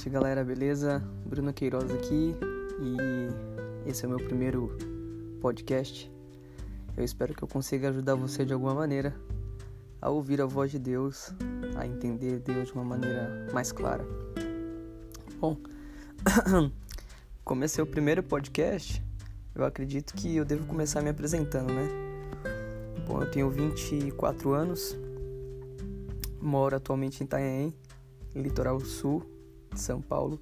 noite, 0.00 0.08
galera, 0.08 0.42
beleza? 0.42 1.02
Bruno 1.26 1.52
Queiroz 1.52 1.90
aqui 1.90 2.34
e 2.80 3.86
esse 3.86 4.02
é 4.02 4.08
o 4.08 4.10
meu 4.10 4.18
primeiro 4.18 4.74
podcast. 5.42 6.10
Eu 6.96 7.04
espero 7.04 7.34
que 7.34 7.42
eu 7.42 7.48
consiga 7.48 7.90
ajudar 7.90 8.14
você 8.14 8.42
de 8.46 8.54
alguma 8.54 8.74
maneira 8.74 9.14
a 10.00 10.08
ouvir 10.08 10.40
a 10.40 10.46
voz 10.46 10.70
de 10.70 10.78
Deus, 10.78 11.34
a 11.76 11.86
entender 11.86 12.38
Deus 12.38 12.68
de 12.68 12.72
uma 12.72 12.84
maneira 12.84 13.46
mais 13.52 13.72
clara. 13.72 14.02
Bom, 15.38 15.58
como 17.44 17.64
esse 17.64 17.78
é 17.78 17.82
o 17.82 17.86
primeiro 17.86 18.22
podcast, 18.22 19.04
eu 19.54 19.66
acredito 19.66 20.14
que 20.14 20.34
eu 20.34 20.46
devo 20.46 20.64
começar 20.64 21.02
me 21.02 21.10
apresentando, 21.10 21.74
né? 21.74 21.86
Bom, 23.06 23.20
eu 23.20 23.30
tenho 23.30 23.50
24 23.50 24.54
anos, 24.54 24.96
moro 26.40 26.74
atualmente 26.74 27.22
em 27.22 27.26
Itanhaém, 27.26 27.74
litoral 28.34 28.80
sul 28.80 29.39
de 29.72 29.80
São 29.80 30.00
Paulo. 30.00 30.40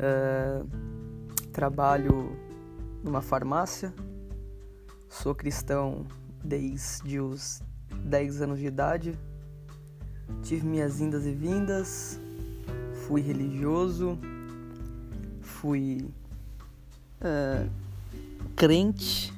Uh, 0.00 0.66
trabalho 1.52 2.36
numa 3.02 3.20
farmácia, 3.20 3.92
sou 5.08 5.34
cristão 5.34 6.06
desde 6.42 7.20
os 7.20 7.62
10 8.04 8.42
anos 8.42 8.58
de 8.58 8.66
idade, 8.66 9.18
tive 10.42 10.66
minhas 10.66 11.00
indas 11.00 11.26
e 11.26 11.32
vindas, 11.32 12.20
fui 13.06 13.20
religioso, 13.20 14.18
fui 15.40 16.08
uh, 17.20 17.70
crente. 18.56 19.32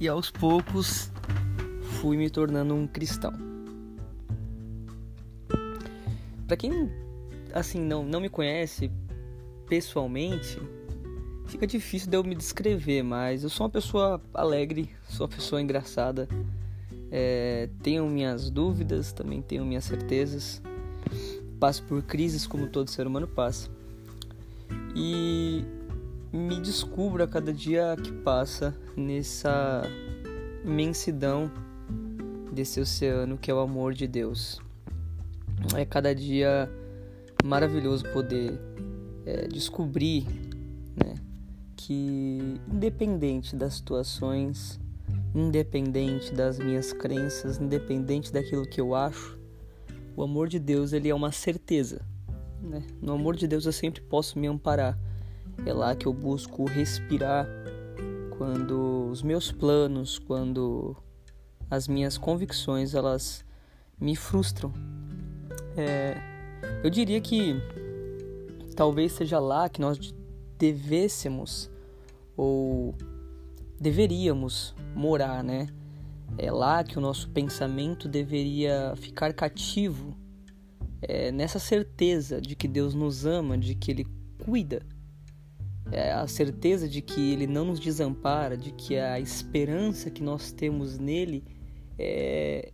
E 0.00 0.06
aos 0.06 0.30
poucos 0.30 1.10
fui 2.00 2.16
me 2.16 2.30
tornando 2.30 2.72
um 2.72 2.86
cristão. 2.86 3.32
Para 6.46 6.56
quem 6.56 6.88
assim 7.52 7.80
não 7.80 8.04
não 8.04 8.20
me 8.20 8.28
conhece 8.28 8.90
pessoalmente, 9.68 10.60
fica 11.46 11.66
difícil 11.66 12.10
de 12.10 12.16
eu 12.16 12.24
me 12.24 12.34
descrever, 12.34 13.02
mas 13.02 13.42
eu 13.42 13.50
sou 13.50 13.66
uma 13.66 13.70
pessoa 13.70 14.20
alegre, 14.32 14.90
sou 15.08 15.26
uma 15.26 15.34
pessoa 15.34 15.60
engraçada, 15.60 16.28
é, 17.10 17.68
tenho 17.82 18.06
minhas 18.06 18.50
dúvidas, 18.50 19.12
também 19.12 19.42
tenho 19.42 19.64
minhas 19.64 19.84
certezas, 19.84 20.62
passo 21.58 21.82
por 21.84 22.02
crises 22.02 22.46
como 22.46 22.68
todo 22.68 22.90
ser 22.90 23.06
humano 23.06 23.26
passa. 23.26 23.70
E 24.94 25.64
me 26.32 26.60
descubro 26.60 27.22
a 27.22 27.26
cada 27.26 27.52
dia 27.52 27.96
que 28.02 28.12
passa 28.12 28.76
nessa 28.96 29.82
imensidão 30.64 31.50
desse 32.52 32.80
oceano 32.80 33.38
que 33.38 33.50
é 33.50 33.54
o 33.54 33.60
amor 33.60 33.94
de 33.94 34.06
Deus. 34.06 34.60
É 35.74 35.84
cada 35.84 36.14
dia 36.14 36.70
maravilhoso 37.44 38.04
poder 38.12 38.58
é, 39.24 39.46
descobrir 39.46 40.26
né, 40.96 41.14
que, 41.76 42.60
independente 42.72 43.54
das 43.54 43.74
situações, 43.74 44.80
independente 45.34 46.34
das 46.34 46.58
minhas 46.58 46.92
crenças, 46.92 47.58
independente 47.58 48.32
daquilo 48.32 48.66
que 48.66 48.80
eu 48.80 48.94
acho, 48.94 49.38
o 50.16 50.22
amor 50.22 50.48
de 50.48 50.58
Deus 50.58 50.92
ele 50.92 51.08
é 51.08 51.14
uma 51.14 51.30
certeza. 51.30 52.04
Né? 52.60 52.82
No 53.00 53.12
amor 53.12 53.36
de 53.36 53.46
Deus 53.46 53.66
eu 53.66 53.72
sempre 53.72 54.00
posso 54.00 54.38
me 54.38 54.46
amparar. 54.46 54.98
É 55.64 55.72
lá 55.72 55.94
que 55.94 56.06
eu 56.06 56.12
busco 56.12 56.64
respirar 56.64 57.46
quando 58.36 59.08
os 59.10 59.22
meus 59.22 59.50
planos, 59.50 60.18
quando 60.18 60.96
as 61.70 61.86
minhas 61.86 62.16
convicções 62.16 62.94
elas 62.94 63.44
me 64.00 64.14
frustram, 64.14 64.72
é, 65.76 66.37
eu 66.82 66.90
diria 66.90 67.20
que 67.20 67.56
talvez 68.76 69.12
seja 69.12 69.38
lá 69.38 69.68
que 69.68 69.80
nós 69.80 70.14
devêssemos 70.58 71.70
ou 72.36 72.94
deveríamos 73.80 74.74
morar, 74.94 75.42
né? 75.42 75.68
É 76.36 76.50
lá 76.50 76.84
que 76.84 76.98
o 76.98 77.00
nosso 77.00 77.28
pensamento 77.30 78.08
deveria 78.08 78.94
ficar 78.96 79.32
cativo, 79.32 80.16
é, 81.00 81.32
nessa 81.32 81.58
certeza 81.58 82.40
de 82.40 82.54
que 82.54 82.68
Deus 82.68 82.94
nos 82.94 83.24
ama, 83.24 83.56
de 83.56 83.74
que 83.74 83.90
Ele 83.90 84.06
cuida, 84.44 84.82
é 85.90 86.12
a 86.12 86.26
certeza 86.26 86.88
de 86.88 87.00
que 87.00 87.32
Ele 87.32 87.46
não 87.46 87.64
nos 87.64 87.80
desampara, 87.80 88.56
de 88.56 88.72
que 88.72 88.96
a 88.96 89.18
esperança 89.18 90.10
que 90.10 90.22
nós 90.22 90.52
temos 90.52 90.98
nele 90.98 91.44
é, 91.98 92.72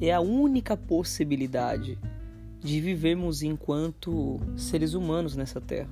é 0.00 0.12
a 0.12 0.20
única 0.20 0.76
possibilidade 0.76 1.98
de 2.62 2.80
vivermos 2.80 3.42
enquanto 3.42 4.38
seres 4.56 4.94
humanos 4.94 5.34
nessa 5.34 5.60
terra. 5.60 5.90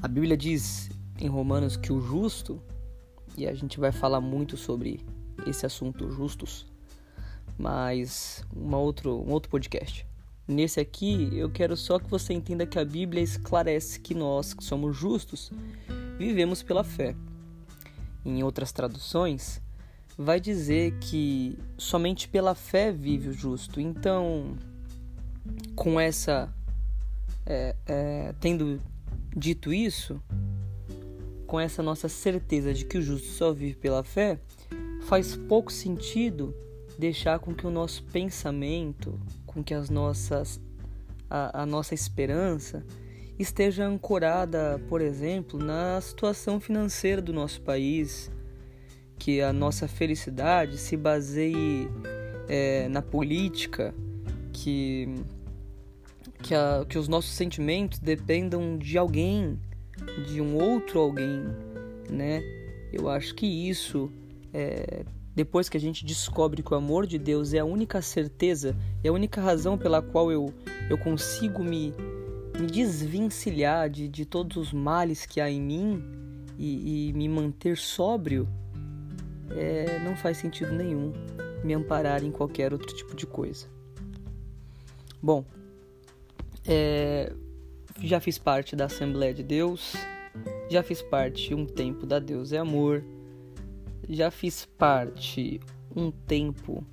A 0.00 0.08
Bíblia 0.08 0.36
diz 0.36 0.88
em 1.20 1.28
Romanos 1.28 1.76
que 1.76 1.92
o 1.92 2.00
justo, 2.00 2.60
e 3.36 3.46
a 3.46 3.54
gente 3.54 3.78
vai 3.78 3.92
falar 3.92 4.20
muito 4.20 4.56
sobre 4.56 5.04
esse 5.46 5.66
assunto 5.66 6.10
justos, 6.10 6.66
mas 7.58 8.44
uma 8.54 8.78
outro, 8.78 9.22
um 9.22 9.30
outro 9.30 9.50
podcast. 9.50 10.06
Nesse 10.46 10.80
aqui, 10.80 11.28
eu 11.32 11.50
quero 11.50 11.76
só 11.76 11.98
que 11.98 12.08
você 12.08 12.32
entenda 12.32 12.64
que 12.64 12.78
a 12.78 12.84
Bíblia 12.84 13.22
esclarece 13.22 14.00
que 14.00 14.14
nós, 14.14 14.54
que 14.54 14.64
somos 14.64 14.96
justos, 14.96 15.52
vivemos 16.16 16.62
pela 16.62 16.82
fé. 16.82 17.14
Em 18.24 18.42
outras 18.42 18.72
traduções, 18.72 19.60
vai 20.16 20.40
dizer 20.40 20.98
que 21.00 21.58
somente 21.76 22.28
pela 22.28 22.54
fé 22.54 22.90
vive 22.90 23.28
o 23.28 23.32
justo. 23.32 23.80
Então, 23.80 24.56
com 25.74 26.00
essa. 26.00 26.52
É, 27.46 27.74
é, 27.86 28.34
tendo 28.40 28.80
dito 29.34 29.72
isso, 29.72 30.20
com 31.46 31.58
essa 31.58 31.82
nossa 31.82 32.08
certeza 32.08 32.74
de 32.74 32.84
que 32.84 32.98
o 32.98 33.02
justo 33.02 33.28
só 33.28 33.52
vive 33.52 33.74
pela 33.74 34.04
fé, 34.04 34.38
faz 35.06 35.34
pouco 35.34 35.72
sentido 35.72 36.54
deixar 36.98 37.38
com 37.38 37.54
que 37.54 37.66
o 37.66 37.70
nosso 37.70 38.02
pensamento, 38.04 39.18
com 39.46 39.62
que 39.64 39.72
as 39.72 39.88
nossas, 39.88 40.60
a, 41.30 41.62
a 41.62 41.66
nossa 41.66 41.94
esperança 41.94 42.84
esteja 43.38 43.86
ancorada, 43.86 44.82
por 44.88 45.00
exemplo, 45.00 45.58
na 45.58 46.00
situação 46.00 46.58
financeira 46.60 47.22
do 47.22 47.32
nosso 47.32 47.62
país, 47.62 48.30
que 49.18 49.40
a 49.40 49.52
nossa 49.52 49.86
felicidade 49.86 50.76
se 50.76 50.96
baseie 50.96 51.88
é, 52.48 52.88
na 52.88 53.00
política, 53.00 53.94
que 54.52 55.14
que, 56.42 56.54
a, 56.54 56.84
que 56.88 56.98
os 56.98 57.08
nossos 57.08 57.32
sentimentos 57.32 57.98
dependam 57.98 58.78
de 58.78 58.96
alguém, 58.96 59.58
de 60.26 60.40
um 60.40 60.56
outro 60.56 61.00
alguém, 61.00 61.44
né? 62.10 62.42
Eu 62.92 63.08
acho 63.08 63.34
que 63.34 63.46
isso, 63.46 64.10
é, 64.52 65.04
depois 65.34 65.68
que 65.68 65.76
a 65.76 65.80
gente 65.80 66.04
descobre 66.04 66.62
que 66.62 66.72
o 66.72 66.76
amor 66.76 67.06
de 67.06 67.18
Deus 67.18 67.52
é 67.52 67.58
a 67.58 67.64
única 67.64 68.00
certeza, 68.00 68.76
é 69.04 69.08
a 69.08 69.12
única 69.12 69.40
razão 69.40 69.76
pela 69.76 70.00
qual 70.00 70.32
eu, 70.32 70.52
eu 70.88 70.96
consigo 70.96 71.62
me, 71.62 71.92
me 72.58 72.66
de, 73.90 74.08
de 74.08 74.24
todos 74.24 74.56
os 74.56 74.72
males 74.72 75.26
que 75.26 75.40
há 75.40 75.50
em 75.50 75.60
mim 75.60 76.02
e, 76.58 77.08
e 77.08 77.12
me 77.12 77.28
manter 77.28 77.76
sóbrio, 77.76 78.48
é, 79.50 79.98
não 80.00 80.16
faz 80.16 80.38
sentido 80.38 80.72
nenhum 80.72 81.12
me 81.64 81.74
amparar 81.74 82.22
em 82.24 82.30
qualquer 82.30 82.72
outro 82.72 82.94
tipo 82.94 83.14
de 83.14 83.26
coisa. 83.26 83.66
Bom, 85.20 85.44
é, 86.68 87.32
já 88.02 88.20
fiz 88.20 88.36
parte 88.36 88.76
da 88.76 88.84
Assembleia 88.84 89.32
de 89.32 89.42
Deus, 89.42 89.94
já 90.68 90.82
fiz 90.82 91.00
parte 91.00 91.54
um 91.54 91.64
tempo 91.64 92.04
da 92.04 92.18
Deus 92.18 92.52
é 92.52 92.58
Amor, 92.58 93.02
já 94.06 94.30
fiz 94.30 94.66
parte 94.66 95.58
um 95.96 96.10
tempo 96.10 96.84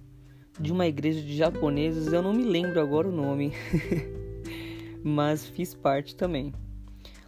de 0.57 0.71
uma 0.71 0.87
igreja 0.87 1.21
de 1.21 1.35
japoneses, 1.35 2.13
eu 2.13 2.21
não 2.21 2.33
me 2.33 2.45
lembro 2.45 2.79
agora 2.79 3.09
o 3.09 3.11
nome, 3.11 3.51
mas 5.03 5.45
fiz 5.45 5.75
parte 5.75 6.15
também. 6.15 6.53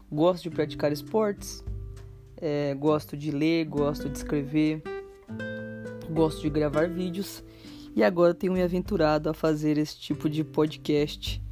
Gosto 0.09 0.43
de 0.43 0.51
praticar 0.51 0.93
esportes, 0.93 1.61
é, 2.37 2.73
gosto 2.75 3.17
de 3.17 3.29
ler, 3.29 3.65
gosto 3.65 4.07
de 4.07 4.17
escrever, 4.17 4.81
gosto 6.09 6.41
de 6.41 6.49
gravar 6.49 6.87
vídeos 6.87 7.43
e 7.93 8.01
agora 8.01 8.33
tenho 8.33 8.53
me 8.53 8.61
aventurado 8.61 9.29
a 9.29 9.33
fazer 9.33 9.77
esse 9.77 9.99
tipo 9.99 10.29
de 10.29 10.45
podcast 10.45 11.45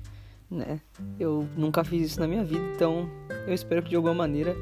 né? 0.55 0.81
Eu 1.19 1.47
nunca 1.55 1.83
fiz 1.83 2.11
isso 2.11 2.19
na 2.19 2.27
minha 2.27 2.43
vida, 2.43 2.63
então 2.75 3.09
eu 3.47 3.53
espero 3.53 3.83
que 3.83 3.89
de 3.89 3.95
alguma 3.95 4.13
maneira 4.13 4.55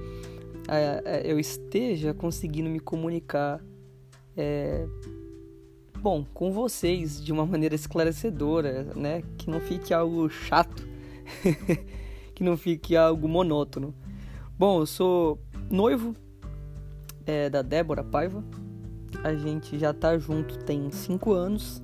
eu 1.24 1.40
esteja 1.40 2.14
conseguindo 2.14 2.70
me 2.70 2.80
comunicar, 2.80 3.62
é, 4.36 4.88
bom, 6.00 6.26
com 6.34 6.52
vocês 6.52 7.24
de 7.24 7.32
uma 7.32 7.46
maneira 7.46 7.76
esclarecedora, 7.76 8.84
né? 8.96 9.24
Que 9.38 9.50
não 9.50 9.60
fique 9.60 9.94
algo 9.94 10.30
chato, 10.30 10.88
que 12.34 12.44
não 12.44 12.58
fique 12.58 12.96
algo 12.96 13.28
monótono. 13.28 13.94
Bom, 14.58 14.80
eu 14.80 14.86
sou 14.86 15.40
noivo 15.70 16.16
é, 17.26 17.50
da 17.50 17.62
Débora 17.62 18.04
Paiva. 18.04 18.44
A 19.24 19.36
gente 19.36 19.78
já 19.78 19.94
tá 19.94 20.18
junto 20.18 20.58
tem 20.60 20.90
cinco 20.92 21.34
anos 21.34 21.82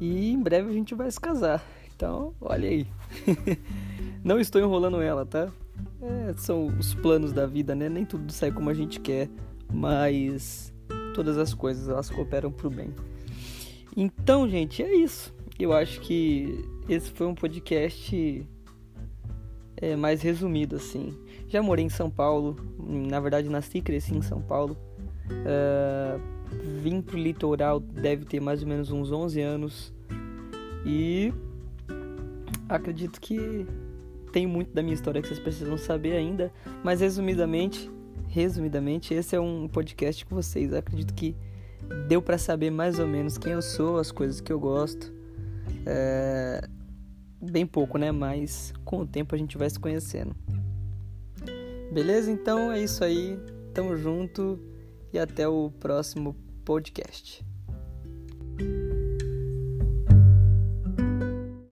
e 0.00 0.32
em 0.32 0.42
breve 0.42 0.70
a 0.70 0.72
gente 0.72 0.94
vai 0.94 1.10
se 1.10 1.20
casar 1.20 1.62
Então, 1.98 2.32
olha 2.40 2.68
aí. 2.68 2.86
Não 4.22 4.38
estou 4.38 4.60
enrolando 4.60 5.02
ela, 5.02 5.26
tá? 5.26 5.48
É, 6.00 6.32
são 6.36 6.68
os 6.78 6.94
planos 6.94 7.32
da 7.32 7.44
vida, 7.44 7.74
né? 7.74 7.88
Nem 7.88 8.04
tudo 8.04 8.32
sai 8.32 8.52
como 8.52 8.70
a 8.70 8.74
gente 8.74 9.00
quer, 9.00 9.28
mas 9.72 10.72
todas 11.12 11.36
as 11.36 11.52
coisas 11.52 11.88
elas 11.88 12.08
cooperam 12.08 12.52
pro 12.52 12.70
bem. 12.70 12.94
Então, 13.96 14.48
gente, 14.48 14.80
é 14.80 14.94
isso. 14.94 15.34
Eu 15.58 15.72
acho 15.72 16.00
que 16.00 16.64
esse 16.88 17.10
foi 17.10 17.26
um 17.26 17.34
podcast 17.34 18.46
é, 19.76 19.96
mais 19.96 20.22
resumido, 20.22 20.76
assim. 20.76 21.18
Já 21.48 21.60
morei 21.60 21.84
em 21.84 21.88
São 21.88 22.08
Paulo, 22.08 22.54
na 22.78 23.18
verdade 23.18 23.48
nasci 23.48 23.78
e 23.78 23.82
cresci 23.82 24.14
em 24.14 24.22
São 24.22 24.40
Paulo. 24.40 24.76
Uh, 25.28 26.20
vim 26.80 27.02
pro 27.02 27.18
litoral 27.18 27.80
deve 27.80 28.24
ter 28.24 28.40
mais 28.40 28.62
ou 28.62 28.68
menos 28.68 28.92
uns 28.92 29.10
11 29.10 29.40
anos. 29.40 29.92
E 30.86 31.34
acredito 32.68 33.20
que 33.20 33.66
tem 34.32 34.46
muito 34.46 34.72
da 34.72 34.82
minha 34.82 34.94
história 34.94 35.20
que 35.20 35.28
vocês 35.28 35.40
precisam 35.40 35.78
saber 35.78 36.12
ainda, 36.12 36.52
mas 36.84 37.00
resumidamente, 37.00 37.90
resumidamente, 38.28 39.14
esse 39.14 39.34
é 39.34 39.40
um 39.40 39.66
podcast 39.68 40.24
com 40.26 40.36
vocês. 40.36 40.72
Acredito 40.72 41.14
que 41.14 41.34
deu 42.06 42.20
para 42.20 42.36
saber 42.38 42.70
mais 42.70 42.98
ou 42.98 43.06
menos 43.06 43.38
quem 43.38 43.52
eu 43.52 43.62
sou, 43.62 43.98
as 43.98 44.12
coisas 44.12 44.40
que 44.40 44.52
eu 44.52 44.60
gosto. 44.60 45.12
É... 45.86 46.68
Bem 47.40 47.66
pouco, 47.66 47.98
né? 47.98 48.10
Mas 48.10 48.72
com 48.84 49.00
o 49.00 49.06
tempo 49.06 49.34
a 49.34 49.38
gente 49.38 49.56
vai 49.56 49.70
se 49.70 49.78
conhecendo. 49.78 50.34
Beleza? 51.92 52.30
Então 52.30 52.72
é 52.72 52.82
isso 52.82 53.02
aí. 53.02 53.38
Tamo 53.72 53.96
junto 53.96 54.58
e 55.12 55.18
até 55.18 55.48
o 55.48 55.70
próximo 55.70 56.36
podcast. 56.64 57.46